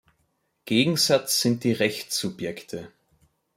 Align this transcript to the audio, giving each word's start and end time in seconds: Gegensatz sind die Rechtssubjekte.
Gegensatz 0.65 1.41
sind 1.41 1.63
die 1.63 1.73
Rechtssubjekte. 1.73 2.91